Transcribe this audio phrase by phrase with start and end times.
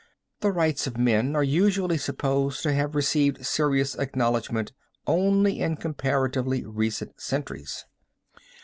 [0.39, 4.71] The rights of men are usually supposed to have received serious acknowledgment
[5.05, 7.85] only in comparatively recent centuries.